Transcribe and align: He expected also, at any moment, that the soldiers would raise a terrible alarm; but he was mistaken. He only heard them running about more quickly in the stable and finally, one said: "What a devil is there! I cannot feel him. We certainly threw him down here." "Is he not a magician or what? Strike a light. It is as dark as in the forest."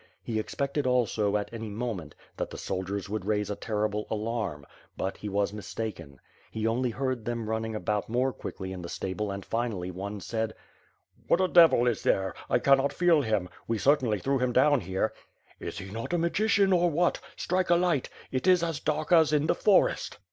He 0.23 0.39
expected 0.39 0.87
also, 0.87 1.37
at 1.37 1.53
any 1.53 1.69
moment, 1.69 2.15
that 2.35 2.49
the 2.49 2.57
soldiers 2.57 3.07
would 3.07 3.23
raise 3.23 3.51
a 3.51 3.55
terrible 3.55 4.07
alarm; 4.09 4.65
but 4.97 5.17
he 5.17 5.29
was 5.29 5.53
mistaken. 5.53 6.19
He 6.49 6.65
only 6.65 6.89
heard 6.89 7.23
them 7.23 7.47
running 7.47 7.75
about 7.75 8.09
more 8.09 8.33
quickly 8.33 8.71
in 8.71 8.81
the 8.81 8.89
stable 8.89 9.29
and 9.29 9.45
finally, 9.45 9.91
one 9.91 10.19
said: 10.19 10.55
"What 11.27 11.39
a 11.39 11.47
devil 11.47 11.85
is 11.87 12.01
there! 12.01 12.33
I 12.49 12.57
cannot 12.57 12.91
feel 12.93 13.21
him. 13.21 13.47
We 13.67 13.77
certainly 13.77 14.17
threw 14.17 14.39
him 14.39 14.53
down 14.53 14.81
here." 14.81 15.13
"Is 15.59 15.77
he 15.77 15.91
not 15.91 16.13
a 16.13 16.17
magician 16.17 16.73
or 16.73 16.89
what? 16.89 17.19
Strike 17.35 17.69
a 17.69 17.75
light. 17.75 18.09
It 18.31 18.47
is 18.47 18.63
as 18.63 18.79
dark 18.79 19.11
as 19.11 19.31
in 19.31 19.45
the 19.45 19.53
forest." 19.53 20.17